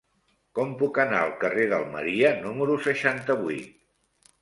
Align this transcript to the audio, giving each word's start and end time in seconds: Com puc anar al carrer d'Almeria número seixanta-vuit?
Com 0.59 0.71
puc 0.79 0.97
anar 1.03 1.19
al 1.27 1.35
carrer 1.45 1.67
d'Almeria 1.75 2.35
número 2.49 2.81
seixanta-vuit? 2.91 4.31